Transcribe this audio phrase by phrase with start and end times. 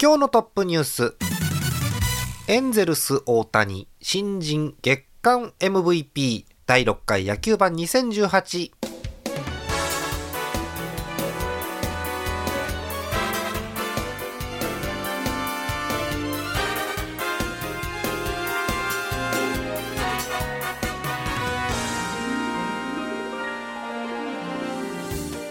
[0.00, 1.16] 今日のトップニュース。
[2.46, 8.70] エンゼルス大谷新人月間 MVP 第6回野球盤2018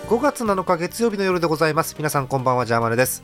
[0.07, 1.95] 5月7日月曜日の夜でございます。
[1.97, 3.23] 皆さんこんばんはジャーマネです、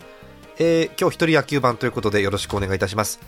[0.58, 3.20] えー、今日一人野球盤ということでよろしくお願いいたします。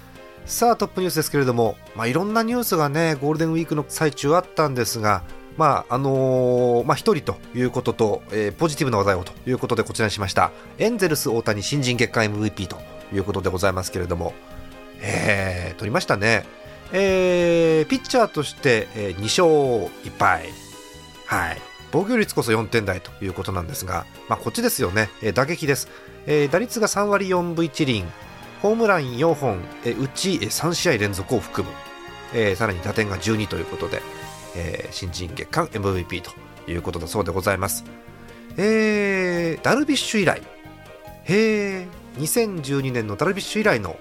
[0.45, 5.23] さあトップニュースですけれども、まあ、いろんなニュースがねゴールデンウィークの最中あったんですが
[5.57, 10.51] まああのー、まあ、1人ということと、えー、ポジティブな話題をということでこちらにしました。
[10.77, 12.77] エンゼルス大谷新人月間 MVP と
[13.13, 14.33] いうことでございますけれども、
[15.01, 16.45] えー、取りましたね、
[16.91, 19.47] えー、ピッチャーとして、えー、2勝
[20.03, 20.49] 1敗。
[21.25, 21.61] はい。
[21.91, 25.87] 防御率こそ4点台ということなんですが、まあ、こっちですよね、えー、打撃です、
[26.27, 28.03] えー、打率が3割4分1厘。
[28.61, 31.75] ホームラン4本、えー、うち3試合連続を含む、
[32.33, 34.01] えー、さらに打点が12ということで、
[34.55, 36.31] えー、新人月間 MVP と
[36.71, 37.85] いうことだそうでございます、
[38.57, 40.41] えー、ダルビッシュ以来。
[41.25, 41.87] へえ
[42.17, 43.97] 2012年のダルビッシュ以来の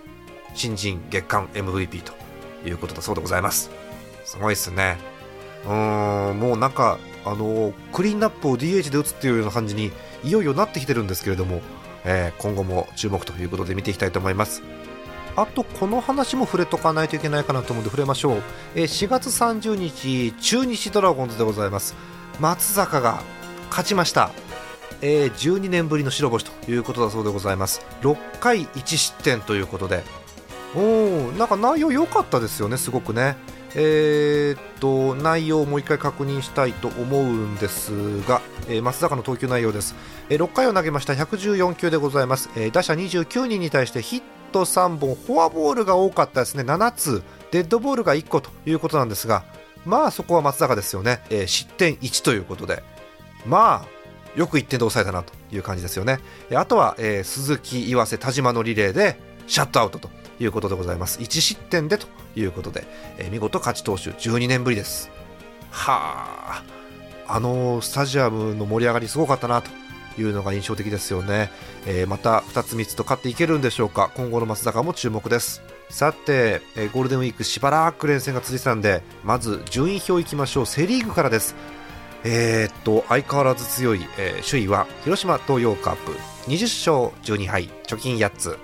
[0.55, 2.13] 新人月間 MVP と
[2.67, 3.71] いうことだそうでございます。
[4.25, 4.97] すごいですね。
[5.67, 9.91] うーんもうなんかあのクリーンナップを DH で打つっていうような感じに
[10.23, 11.61] いよいよなってきてるんですけれども、
[12.05, 14.63] えー、今後も注目ということで見ていきたいと思います。
[15.37, 18.43] あとこの話も触れとかないといけないかなと思うので触れましょう、
[18.77, 21.95] えー、4月30日中日ドラゴンズでございます。
[22.41, 23.23] 松坂が
[23.71, 24.31] 勝ちました。
[25.03, 27.85] えー、12年ぶりの白星ということだそうでございます。
[28.03, 30.05] 6回1失点ということで。
[30.77, 33.37] おなんか内容良かったですよねすごくね。
[33.75, 39.95] えー、っと内容をもう一回確認したいと思うんですが、えー、松坂の投球内容です、
[40.29, 41.13] えー、6回を投げました。
[41.15, 46.63] 114球でございます、えー、打者29人に対してヒット3本フォアボールが多かったですね。
[46.63, 49.45] 7つデッドボールが1個ということなんですが
[49.85, 52.83] まあそこは松坂ですよね、え、失点1ということで。
[53.47, 53.95] まあ
[54.39, 56.19] よく1点で抑えたなという感じですよね。
[56.55, 60.11] あとは、え、鈴木、岩瀬、田島のリレーでシャットアウトと。
[60.41, 61.21] いうことでございます。
[61.21, 62.07] 1失点でと
[62.37, 62.87] いうことで、
[63.19, 65.11] えー、見事勝ち投手12年ぶりです。
[65.71, 66.75] はあ。
[67.27, 69.71] あのスタジアムの盛り上がりすごかったなと
[70.21, 71.51] いうのが印象的ですよね、
[71.87, 74.11] えー、また2つ3つと勝っていけるんでしょうか。
[74.15, 75.63] 今後の松坂も注目です。
[75.91, 80.67] さて、えー、ゴールデンウィークしばらく連戦が続いてたんでまず順位表いきましょう。
[80.67, 81.55] セ・リーグからです。
[82.25, 86.13] えー、っと相変わらず強い、えー、首位は広島東洋カープ。
[86.47, 87.69] 20勝12敗。
[87.87, 88.59] 貯金8つ。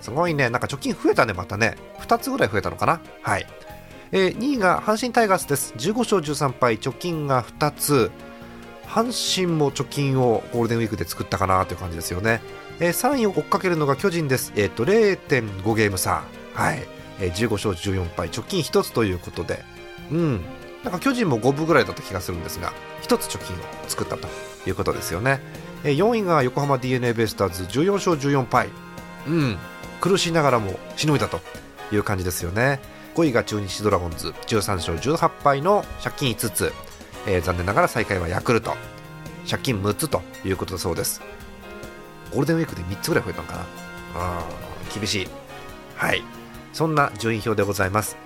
[0.00, 0.50] すごいね。
[0.50, 1.76] なんか貯金増えたねまたね。
[2.00, 3.00] 2つぐらい増えたのかな。
[3.22, 3.46] はい、
[4.12, 5.74] えー、2位が阪神タイガースです。
[5.76, 6.78] 15勝13敗。
[6.78, 8.10] 貯金が2つ。
[8.86, 9.12] 阪
[9.44, 12.40] 神も貯金をゴールデンウィークで作ったかなという感じですよね、
[12.80, 16.24] えー、3位を追っかけるのが巨人です、えーと、0.5ゲーム差。
[16.54, 16.82] はい、
[17.20, 18.30] えー、15勝14敗。
[18.30, 19.64] 貯金1つということで。
[20.10, 20.40] うん。
[20.82, 22.72] なんか巨人も5分ぐらいだった気がするんですが
[23.02, 24.28] 1つ貯金を作ったと
[24.66, 25.40] いうことですよね、
[25.84, 27.64] えー、4位が横浜 d n a ベイスターズ。
[27.64, 28.68] 14勝14敗。
[29.26, 29.58] うん。
[30.00, 31.40] 苦しながらもしのいだと
[31.92, 32.80] いう感じですよね。
[33.14, 36.72] 5位が中日ドラゴンズ13勝18敗の借金5つ、
[37.26, 38.74] えー、残念ながら最下位はヤクルト。
[39.48, 41.20] 借金6つということだそうです。
[42.30, 43.64] ゴールデンウィークで3つぐらい増えたのかな。
[44.14, 44.44] あ
[44.94, 45.28] 厳しい。
[45.96, 46.22] はい。
[46.72, 48.16] そんな順位表でございます。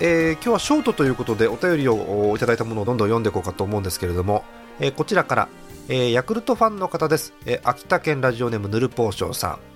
[0.00, 4.44] えー、今日はショートということでお便りをいただいたものをどんどん読んでいこうかと思うんですけれども、
[4.78, 5.48] えー、こちらから、
[5.88, 9.75] えー、ヤクルトファンの方です、え秋田県ラジオネームヌルポーションさん。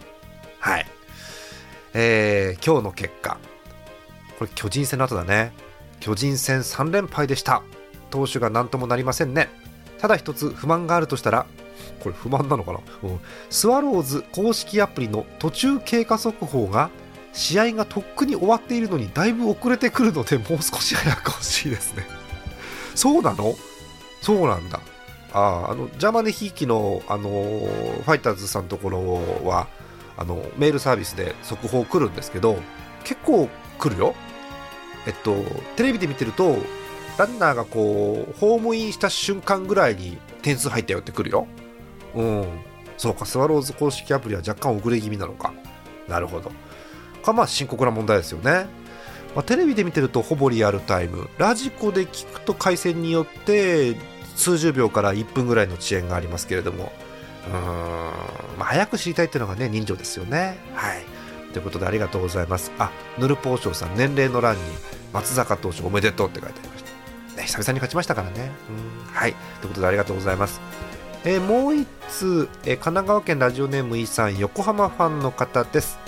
[0.60, 0.86] はい、
[1.94, 3.38] えー、今日の結果。
[4.38, 5.52] これ巨人戦の後だね。
[6.00, 7.62] 巨人戦3連敗でした。
[8.10, 9.48] 投手が何ともなりませんね。
[9.98, 11.46] ただ一つ不満があるとしたら
[12.00, 13.20] これ不満なのかな、うん、
[13.50, 16.90] スワローズ公式アプリの途中経過速報が
[17.32, 22.06] 試合がとっくに終わっているのにだいぶ遅れてくるのでもう少し早く欲しいですね。
[22.94, 23.54] そうなの？
[24.20, 24.80] そうなんだ。
[25.32, 29.68] ああのジャマネひいきの、あのー、ファイターズさんのところは
[30.16, 32.58] あのメールサービスで速報来るんですけど
[33.04, 33.48] 結構
[33.78, 34.14] 来るよ。
[35.06, 35.34] えっと
[35.76, 36.58] テレビで見てると
[37.18, 41.46] ランナーがこうホームインした瞬間ぐらいに点数入ったよって来るよ。
[42.14, 42.46] うん。
[42.96, 45.52] そうかスワローズ公式アプリは若干遅れ気味なのか。
[46.08, 46.52] なるほど。
[47.22, 48.66] かまあ深刻な問題ですよね、
[49.34, 51.28] まあ、テレビで見てるとほぼリアルタイム。
[51.38, 53.96] ラジコで聞くと回線によって
[54.36, 56.92] 数十秒から1分ぐらいの遅延がありますけれども。
[57.46, 60.58] うん、まあ、早く知りたいっていうのがね人情ですよね。
[60.74, 61.04] はい。
[61.52, 62.72] ということでありがとうございます。
[62.78, 64.62] あヌルポーショーさん年齢の欄に
[65.12, 68.50] 松坂投手おめでとうって書いてありました、ね、久々に勝ちましたからね。
[69.12, 69.34] はい。
[69.60, 70.60] ということでありがとうございます。
[71.24, 75.98] えー、もう1通、えー、神奈川県ラジオネーム E さん横浜ファンの方です。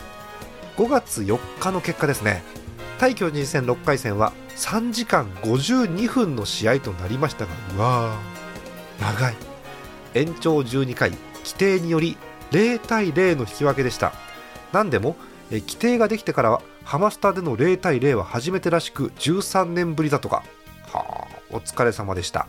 [0.76, 2.42] 5月4日の結果ですね。
[2.98, 9.02] 対巨人戦6回戦は3時間52分の試合となりましたがうわー。
[9.02, 9.51] 長い。
[10.14, 11.10] 延長12回
[11.44, 12.16] 規定により
[12.50, 14.12] 0対0の引き分けでした。
[14.72, 15.16] 何でも
[15.50, 20.42] 規定ができてからはハマスタでの0対0は初めてらしく13年ぶりだとか。
[20.92, 22.46] はあお疲れ様でした、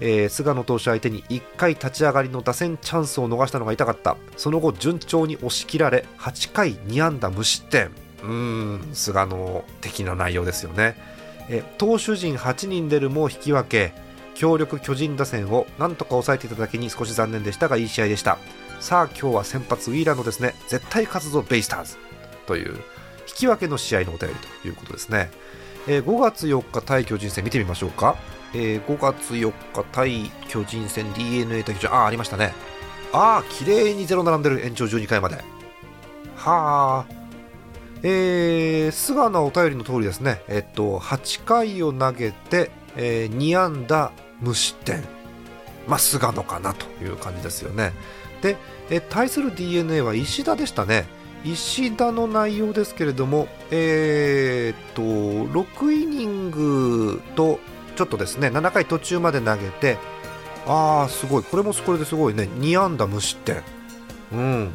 [0.00, 4.16] えー、菅野投手相手に1回立ち上がりの打線チャンスを逃したのが痛かった。
[4.36, 7.90] その後順調に押し切られ8回2安打無失点。
[8.22, 10.96] うーん菅野的な内容ですよね、
[11.50, 13.92] え、投手陣8人出るも引き分け。
[14.34, 18.38] 強力巨人打線をなんとか抑えていただけに少し残念でしたがいい試合でした。
[18.80, 20.54] さあ今日は先発ウィーラーのですね。
[20.68, 21.96] 絶対勝つぞベイスターズ。
[22.46, 22.78] という引
[23.34, 25.30] き分けの試合のお便りということですね、
[25.88, 28.16] えー、5月4日対巨人戦見てみましょうか。
[28.54, 32.52] えー、5月4日対巨人戦 d n a 対巨人ああありましたね。
[33.12, 34.64] ああ綺麗に0並んでる。
[34.64, 35.36] 延長12回まで。
[36.36, 37.24] はあ
[38.02, 40.42] えー、菅野お便りの通りですね。
[40.48, 45.02] えっと8回を投げて、えー、2安打無失点
[45.86, 47.92] まあ菅野かなという感じですよね。
[48.42, 48.56] で、
[48.90, 51.06] え対する d n a は石田でしたね。
[51.44, 57.60] 石田の内容ですけれども、えー、と6イニングと
[57.96, 59.98] ちょっとですね7回途中まで投げて
[60.66, 61.42] ああすごい。
[61.42, 62.44] これもこれですごいね。
[62.44, 63.62] 2安打無失点
[64.32, 64.70] うん。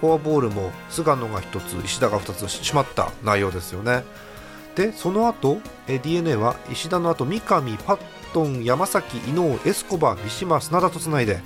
[0.00, 4.04] フォアボールも菅野が1つ石田が2つしまった内容ですよね。
[4.74, 7.98] でその後え d n a は石田の後三上パッ
[8.32, 11.40] トン山崎伊能エスコバ三島砂田とつないで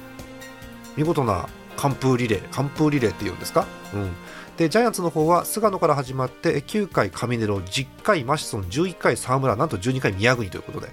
[0.96, 4.10] 見事な完封リレー完封リレーっていうんですか、うん、
[4.56, 10.88] でジャイアンツの方は菅野から始まって9回上根ロ10回マシソン11回沢村なんと12回宮国ということで。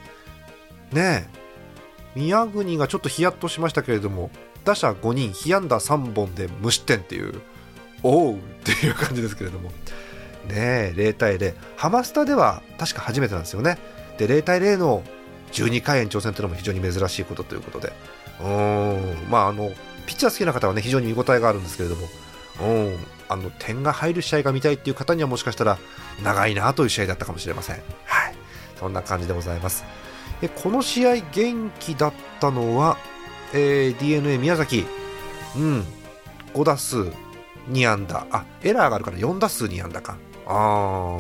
[0.94, 1.46] ねえ。
[2.16, 4.30] 宮国がちょっとヒヤッとしましたけれども
[4.64, 7.42] 打者5人被安打3本で無失点っていう
[8.04, 9.72] おうっていう感じですけれども。
[10.48, 13.78] ねえ0対0ハマスタでは確か初めてなんですよね。
[14.18, 15.04] で0対0の
[15.52, 17.94] 12回延長戦というのも非常に珍しいことということで。
[18.42, 19.30] うん。
[19.30, 19.72] まああの
[20.06, 22.08] ピッチャー好きな方はね非常に見応えがあるんですけれども。
[22.62, 22.98] うん。
[23.28, 25.78] あの点が入る試合が見たいっていう方にはもしかしたら
[26.24, 27.76] 長いなという試合だったかもしれません。
[28.06, 28.36] はい、
[28.80, 29.84] そんな感じでございます。
[30.42, 32.98] でこの試合元気だったのは、
[33.54, 34.86] えー、d n a 宮崎、
[35.56, 35.86] うん、
[36.54, 37.12] 5打数
[37.72, 38.28] 2安打。
[38.32, 40.18] あエラーがあるから4打数2安打か。
[40.48, 41.20] あ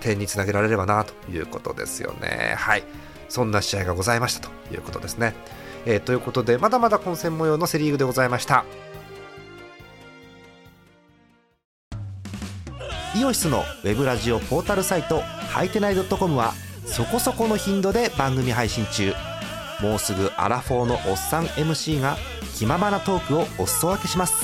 [0.00, 2.54] 点につなげられればなということですよね。
[2.56, 2.84] はい。
[3.28, 5.34] そんな試合がございましたということですね、
[5.84, 8.64] えー、ということでまだまだ混戦模様のセ・リーグでございました。
[13.16, 16.52] イオシスのウェブラジオポータルサイトハイテナイドットコムは
[16.84, 19.14] そこそこの頻度で番組配信中。
[19.80, 22.16] もうすぐアラフォーのおっさん MC が
[22.54, 24.34] 気ままなトークをお裾分けします。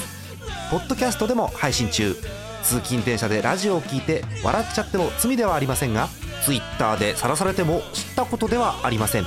[0.71, 2.15] ポッドキャストでも配信中。
[2.63, 6.09] 通勤電車でラジオを聞いて笑っちゃっても罪ではありませんが
[6.45, 9.25] Twitter で晒されても知ったことではありません。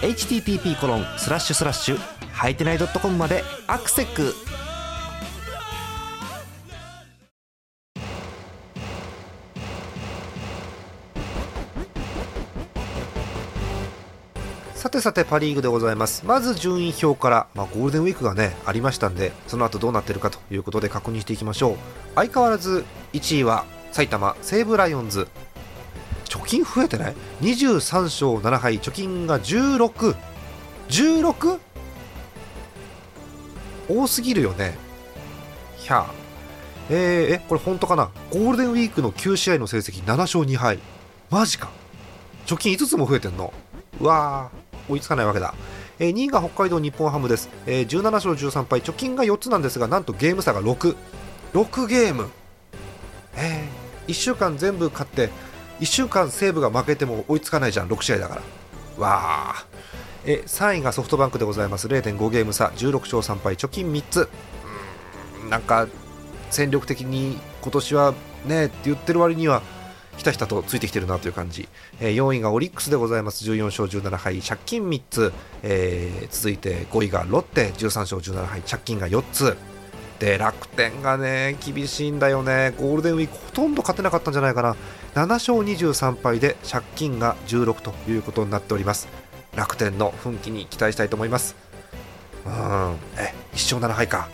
[0.00, 1.98] http コロンスラッシュスラッシュ
[2.32, 4.34] はいてない .com までアクセック
[14.96, 16.24] てさてパ・リーグでございます。
[16.24, 21.76] まず順位表から、まあ、ゴールデンウィークがねありましたんでその後どうなってるかということで確認していきましょう。
[22.14, 25.28] 相変わらず1位は埼玉西武ライオンズ。
[26.24, 28.80] 貯金増えてない ?23 勝7敗。
[28.80, 31.58] 貯金が1616
[33.88, 34.78] 多すぎるよね。
[35.76, 36.06] ひゃ
[36.88, 38.10] えー、えこれ本当かな？
[38.30, 40.78] ゴールデンウィークの9試合の成績7勝2敗。
[41.28, 41.68] マジか。
[42.46, 43.52] 貯金5つも増えてんの？
[44.00, 44.56] うわー。
[44.88, 45.54] 追いつかないわけだ、
[45.98, 48.80] えー、2位が北海道日本ハムです、えー、17勝13敗。
[48.80, 52.28] 貯金が4つなんですがなんとゲーム差が66ゲーム。
[53.36, 55.30] えー、1週間全部勝って
[55.80, 57.88] 1週間西武が負けても追いつかないじゃん。
[57.88, 58.42] 6試合だから。
[58.98, 59.66] わあ
[60.24, 61.86] え3位がソフトバンクでございます。
[61.86, 62.72] 0.5ゲーム差。
[62.76, 63.56] 16勝3敗。
[63.56, 64.28] 貯金3つ。
[65.42, 65.86] うんなんか
[66.50, 68.14] 戦力的に今年は
[68.46, 69.62] ねって言ってる割には
[70.16, 71.68] ひたひたとついてきてるなという感じ、
[72.00, 73.44] えー、4位がオリックスでございます。
[73.44, 74.40] 14勝17敗。
[74.40, 75.32] 借金3つ、
[75.62, 77.72] えー、続いて5位がロッテ。
[77.72, 78.62] 13勝17敗。
[78.62, 79.56] 借金が4つ。
[80.18, 84.76] で楽天がね厳しいんだよね、ゴールデンウィークほとんど勝てなかったんじゃないかな、
[85.14, 89.08] 7勝23敗で借金が16ということになっております、
[89.54, 91.54] 楽天の奮起に期待したいと思います。
[92.46, 92.52] うん。
[93.16, 94.28] え1勝7敗か、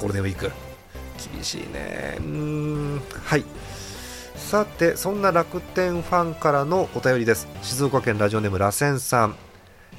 [0.00, 0.50] ゴールデンウィーク、
[1.32, 3.44] 厳しいね、うん、はい。
[4.48, 7.46] さてそんな楽天ファンからのお便りです。
[7.60, 9.36] 静岡県ラジオネームらせんさん。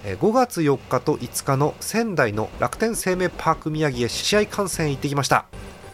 [0.04, 5.46] 5月4日と5日の仙台の楽天生命パーク宮城へ試合観戦行ってきました。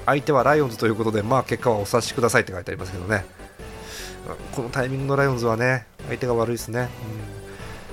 [0.05, 3.25] 相手はライオンズということでまあ結果はお察しくださいって書いてありますけどね。
[4.55, 6.87] このタイミングのライオンズはね相手が悪いですね、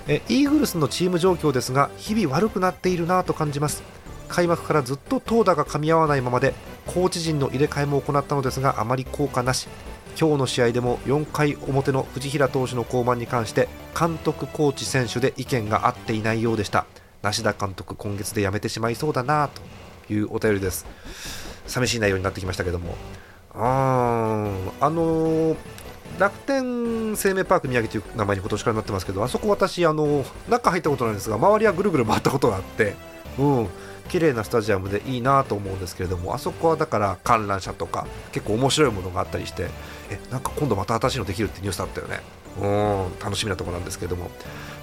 [0.06, 3.82] うん、えイーグルスのチーム状況ですが日々悪くなっているなと感じます。
[4.28, 6.54] 開幕からずっと投打が噛み合わないままで
[6.86, 9.66] コーチ陣の入れ替えも行ったのですがあまり効果なし。
[10.18, 16.86] 今日の試合でも4回表の藤平投手の降板に関して監督、コーチ、選手で意見が合っていないようでした。
[17.22, 19.48] 梨田監督、今月で辞めてしまいそうだな
[20.08, 20.86] というお便りです。
[21.66, 22.96] 寂しい内容になってきましたけども。
[23.54, 24.50] あ
[24.80, 25.56] あのー、
[26.18, 32.94] 楽天生命パーク宮城という名前に今年からなってますけどあそこ私あの中入ったことないんですが周りはぐるぐる回ったことがあって
[33.38, 33.68] うん。
[34.12, 39.68] 綺麗なスタジアムでいいなと思うんですけれどもあそこはだから観覧車とか結構面白いものがあったりして
[40.10, 42.20] えなんか今度また新しいのできるってニュースあったよね。
[42.60, 44.30] うん楽しみなところなんですけれども。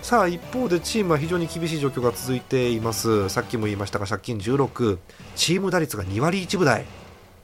[0.02, 3.30] さあ一方でチームは非常に厳しい状況が続いています。
[3.30, 4.98] さっきも言いましたが借金16
[5.36, 6.86] チーム打率が2割1分台。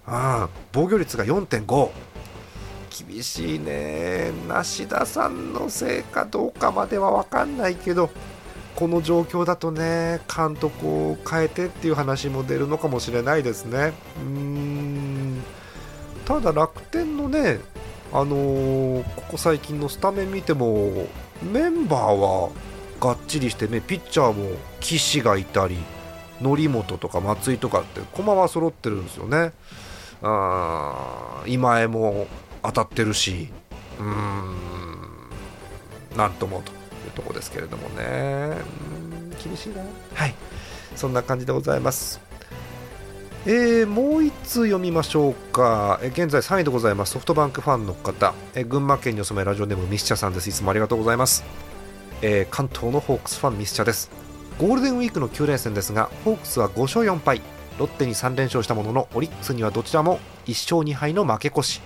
[0.08, 1.92] あ防御率が4.5
[3.08, 4.32] 厳しいね。
[4.48, 8.10] 梨田さんのせいかどうかまでは分かんないけど
[8.76, 13.94] この状況だとね監督を変えてっていう話も出るのかもしれないですね。
[14.18, 15.44] うん
[16.26, 17.60] ただ楽天のね、
[18.12, 21.08] あのー、ここ最近のスタメン見ても
[21.44, 22.50] メンバーは
[23.00, 25.78] がっちりしてねピッチャーも岸がいたり
[26.42, 29.54] 則本とか松井とかって駒は揃ってるんですよね。
[30.22, 32.28] あ今江も
[32.64, 33.50] 当たってるし
[34.00, 34.56] うーん
[36.18, 36.72] なんともと
[37.16, 38.58] とこですけれどもね。
[39.44, 39.82] 厳しいな。
[40.14, 40.36] はい。
[40.96, 42.20] そんな感じでございます。
[43.48, 47.12] えー、もう1通読みましょうか、え現在3位でございます。
[47.14, 50.50] ソフトバンクファンの方、え群馬県にお住まいラジオネームミスチャさんです。
[50.50, 51.44] いつもありがとうございます、
[52.24, 54.10] えー、関東のホークスファンミスチャです。
[54.58, 57.42] ゴールデンウィークの9連戦ですがホークスは5勝4敗。
[57.78, 61.82] ロッテに3連勝したもののオリックスにはどちらも1勝2敗の負け越し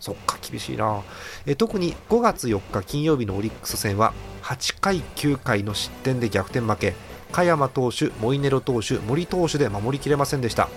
[0.00, 1.02] そっか厳しいな
[1.46, 4.12] え特に5月4日金曜日のオリックス戦は
[4.42, 6.94] 8回9回の失点で逆転負け
[7.32, 10.68] 加山投手モイネロ投手森投手で守りきれませんでした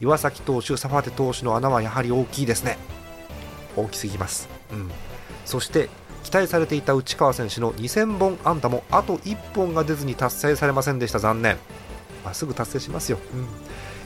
[0.00, 2.76] 岩崎投手、サファテ投手の穴はやはり大きいですね。
[3.76, 4.48] 大きすぎます。
[4.70, 4.90] うん、
[5.44, 5.88] そして
[6.22, 11.56] 期待されていた内川選手の2000本安打もあと1本が出ずに達成されませんでした、残念。
[12.24, 13.18] まあ、すぐ達成しますよ。
[13.32, 13.46] うん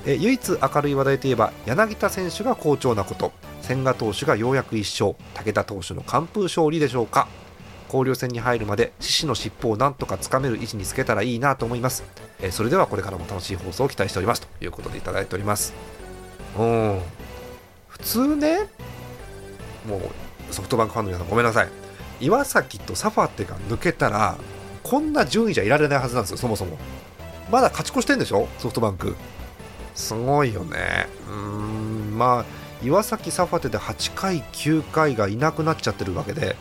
[0.06, 3.32] え唯一明るい話題といえば柳田選手が好調なこと。
[3.62, 5.16] 千賀投手がようやく1勝。
[5.34, 7.28] 武田投手の完封勝利でしょうか。
[7.90, 12.04] 交流戦に入るまで獅子の尻尾をなんとかつかめる位置につけたらいいなと思います、
[12.40, 14.42] え、それではこれからも楽しい放送を期待しております。
[14.42, 15.74] ということでいただいております。
[16.56, 17.00] うん。
[17.88, 18.68] 普通ね
[19.86, 21.68] もうソフトバンクファンの皆さんごめんなさい。
[22.20, 24.36] 岩崎とサファテが抜けたら
[24.82, 26.78] こんな順位じゃいられないはずなんですよそもそも。
[27.50, 29.16] まだ勝ち越してんでしょソフトバンク。
[30.00, 32.44] すごいよねうんまあ
[32.82, 36.56] 岩崎サファテで8回9回がいなくなっちゃってるわけで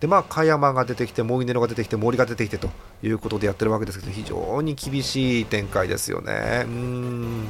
[0.00, 2.68] でまあ、加山が出てきて、モイネロが出てきて、森が出てきてと
[3.02, 6.64] いうことでやってるわけですけど、非常に厳しい展開ですよね。
[6.66, 7.46] うん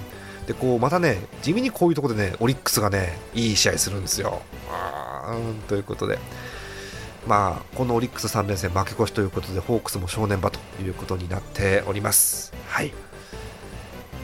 [0.47, 4.43] でこうまたね、地味にこういうところでね、オリックスがね、いい試合するんですよ。
[5.29, 6.21] うんということで、
[7.27, 12.55] まあ、このオリックス3連戦負け越しということで、ホークスも正念場ということになっております。
[12.69, 12.93] はい、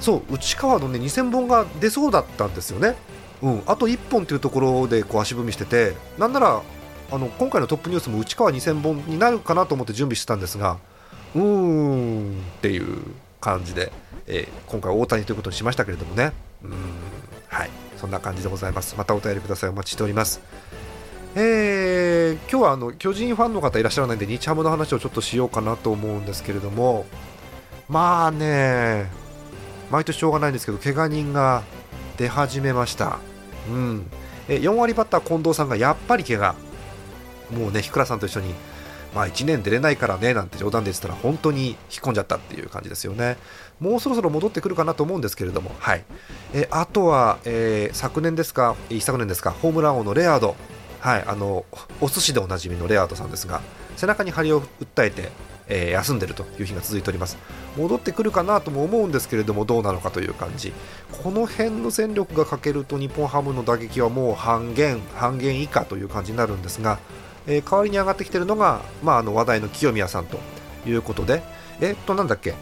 [0.03, 2.95] そう内川のね2000本が出そうだったんですよね。
[3.41, 6.63] うん、あと1本というところでこう足踏みしてて、なんなら
[7.11, 10.79] あの今回のトップニュースも内川2000本になるかなと思って準備してたんですが
[11.35, 13.03] うーんっていう
[13.41, 13.93] 感じで、
[14.27, 16.33] えー、今回大谷ということにしましたけれどもね。
[16.65, 16.73] うん。
[17.49, 17.71] はい。
[17.97, 18.95] そんな感じでございます。
[18.97, 19.71] またお便りください。
[19.71, 20.41] お待ちしております。
[21.35, 27.07] えー、今日はあの巨人ファンの方いらっしゃらないんで日ハムの話をちょっとしようかなと思うんですけれども。
[27.89, 29.22] まあね
[29.93, 31.63] 毎年しょうがないんですけど怪我人が
[32.17, 33.19] 出始めました
[33.71, 34.07] うん
[34.49, 36.55] え4割バッター近藤さんがやっぱり怪我
[37.53, 38.55] もうね、日倉さんと一緒に、
[39.15, 43.37] まあ1年出れないからねなんて冗談で言ったら本当に引っ込んじゃったっていう感じですよね。
[43.79, 46.05] もうそろそろ戻ってくるかなと思うんですけれども、はい。
[46.55, 50.57] えあとは、えー、昨年ですか、一昨年ですか、ホームラン王のレアード、
[51.01, 51.67] はい、あの、
[52.01, 53.61] お寿司でおなじみのレアードさんですが、
[53.97, 55.31] 背中に張りを訴えて、
[55.69, 57.39] えー、休んでるという日が続いております。
[57.77, 60.73] 戻ってくるかなとも思うんですけれどもどうなのかという感じ。
[61.23, 66.99] この辺の戦力が欠けると日本ハムの打撃はもう半減半減以下という感じになるんですが、
[67.47, 70.39] えー、代わりに上がってきているのが、まあ、あの話題の清宮さんと
[70.87, 71.43] いうことで
[71.81, 72.55] えっとなんだっけ。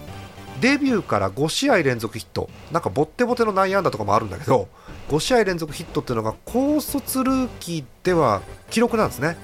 [0.61, 2.51] デビューから5試合連続ヒット。
[2.71, 4.69] なんかボッテボテの内野安打とかもあるんだけど
[5.09, 9.37] 5試合連続ヒットっていうのが高卒ルーキーでは記録なんですね。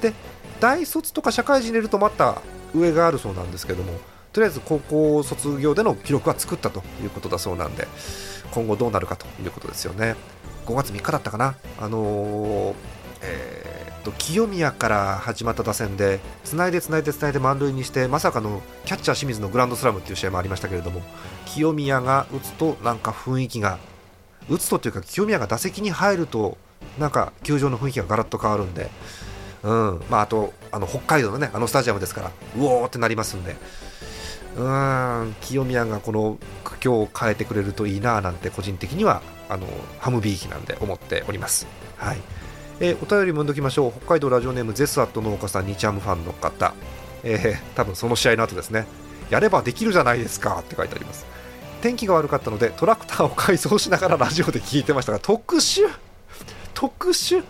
[0.00, 0.12] で
[0.60, 2.40] 大卒とか社会人入れるとまた
[2.78, 3.92] 上があるそうなんですけども
[4.32, 7.88] とりあえず高校卒業での記録は作ったということだそうなんで
[8.50, 10.14] 今後どうなるかということですよね。
[10.66, 11.54] 5月3日だったかな。
[11.78, 12.74] あのー、
[13.22, 21.02] えー、と清宮から始まった打線でつないでつないでつないで満塁にしてまさかのキャッチャー清水のグランドスラムっていう試合もありましたけれども
[21.44, 23.78] 清宮が打つとなんか雰囲気が
[24.48, 26.56] 打つとというか清宮が打席に入ると
[26.98, 28.90] なんか球場の雰囲気がガラッと変わるんで
[29.62, 30.02] うん。
[30.10, 33.56] まあ、あとあの北海道のねあのスタジアムですからうおーってなりますんで。
[34.56, 39.20] うん清宮がこの苦境を変えてくれるといいななんて個人的には
[39.50, 39.66] あの
[39.98, 41.66] ハムビーキなんで思っております。
[41.98, 42.16] はい。
[42.80, 43.92] えー、お便りもんどきましょう。
[43.92, 46.74] 北海道ラジオネームゼスアット農家さん日ハムファンの方、
[47.22, 48.86] えー、多分その試合の後ですね。
[49.28, 51.26] やればできるじゃないですかって書いてあります。
[51.82, 55.88] 天気が悪かったのでトラクターを改装しながらラジオで聞いてましたが特殊？
[56.72, 57.44] 特殊？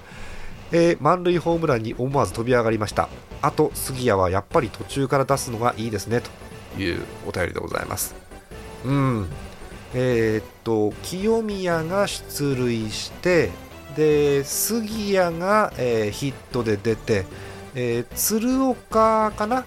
[0.73, 3.09] えー、満塁ホームランに思わず飛び上がりました。
[3.43, 6.31] あと杉谷はやっぱり途中から出すのがいいですねと。
[6.81, 8.15] いうお便りでございます。
[8.85, 9.27] うん。
[9.95, 13.51] えー、っと清宮が出塁して
[13.97, 17.25] で杉谷が、えー、ヒットで出て、
[17.75, 19.65] えー、鶴岡かな、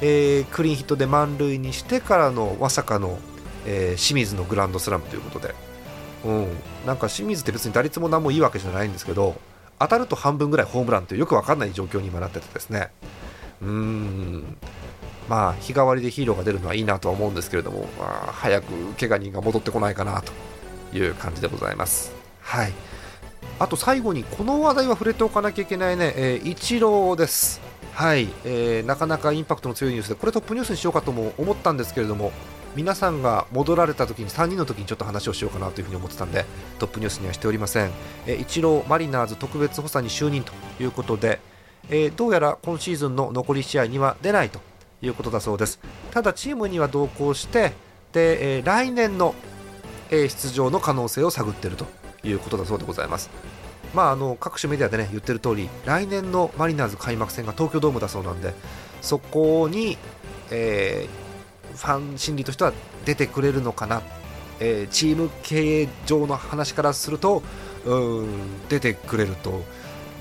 [0.00, 3.18] えー、クリーンヒットで満塁にしてからのまさかの、
[3.66, 5.54] え清水のグランドスラムということで、
[6.24, 6.48] うん、
[6.86, 9.36] なんか清水って別に打率も何もいいわけじゃないんですけど
[9.80, 12.90] 当たると半分ぐらいホームランというよく分かんない状況に今なっててですね。
[13.62, 14.56] うーん。
[15.28, 20.32] まあ日替わりでヒーローが出るのはいいなとは思うんですけれども、まあ、早く怪我人が戻ってこないかなと
[20.96, 22.12] いう感じでございます。
[22.40, 22.72] はい。
[23.58, 27.60] あと最後にこの話題は触れておかなきゃいけないね、えー、イチローです。
[27.92, 32.32] はい、えー、なかなかインパクトの強いニュースでこれトップニュースにしようかとも思ったんですけれども
[32.76, 36.44] 皆さんが戻られた時に3人の時にちょっと話をしようかなというふうに思ってたんで
[36.78, 37.90] トップニュースにはしておりません、
[38.26, 41.40] えー、一郎マリナーズ特別補佐に就任ということで、
[41.88, 44.60] えー、どうやら今シーズンの残り試合には出ないと
[45.02, 45.80] いうことだそうです。
[46.10, 47.72] ただチームには同行して
[48.12, 49.34] で、えー、来年の、
[50.10, 51.86] 出場の可能性を探っていると
[52.24, 53.30] いうことだそうでございます。
[53.94, 58.54] まあ、あの各種メディアで、ね、言ってる通り来年のマリナーズ開幕戦が東京ドームだそうなんで
[59.02, 59.98] そこに、
[60.50, 61.29] えー、
[61.76, 62.72] ファン心理としては
[63.04, 64.02] 出てくれるのかな、
[64.60, 67.42] えー、チーム経営上の話からすると
[67.84, 68.28] うん
[68.68, 69.62] 出てくれると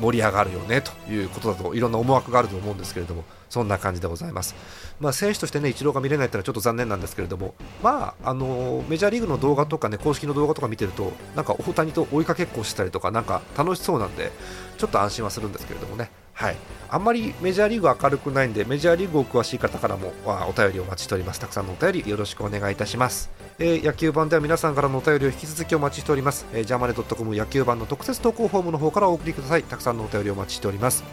[0.02, 4.56] 盛り上がるよねということだといろんな思惑があると思うんですけれどもそんな感じでございます。
[5.00, 14.32] まあ、選手としてね、イチローが見れないってのはちょっと残念なんですけれども、まあ、あのメジャーリーグの動画とかね、公式の動画とか見てると、なんか大谷と追いかけっこしたりとか、なんか楽しそうなんで、
[14.78, 16.12] ちょっと安心はするんですけれどもね。
[16.40, 16.56] はい、
[16.88, 21.40] あんまりメジャーリーグ明るくないんで、メジャーリーグお詳しい方からもお便りお待ちしております。
[21.42, 23.30] たくさんのお便りよろしくお願いいたします。
[23.60, 26.46] えー、野球版では皆さんからのお便りを引き続きお待ちしております。
[26.54, 29.64] えー、ジャーマネドットコム野球版の特設投稿フォームの方からお送りください。
[29.64, 31.04] たくさんのお便りお待ちしております。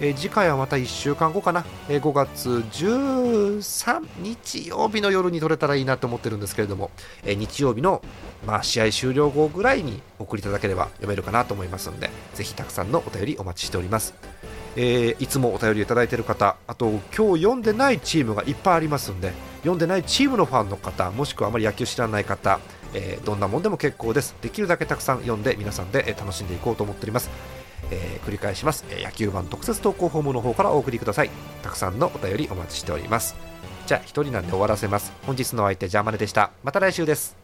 [0.00, 6.90] えー、次回はまた1週間後かな、えー、5月13日曜日の夜に撮れたらいいなと思ってるんですけれども、
[7.22, 8.02] えー、日曜日の、
[8.46, 14.14] まあ、試合終了後ぐらいに送りいただければ読めるかなと思いますのでぜひたくさんのお便りお待ちしております、
[14.76, 22.58] えいつもお便りいただいている方あと今日読んでないチームがいっぱいありますんで読んでないチームのファンの方もしくはあまり野球知らない方
[22.94, 24.34] えー、どんなもんでも結構です。
[24.40, 27.28] できるだけたくさん読んで皆さんで楽しんでいこうと思っております。
[27.90, 31.30] えー、繰り返します、え野球版特設投稿フォームの方からお送りください。
[31.62, 33.36] たくさんのお便りお待ちしております。
[33.86, 35.12] じゃあ1人なんで終わらせます。
[35.26, 36.52] 本日の相手ジャーマネでした。
[36.62, 37.43] また来週です。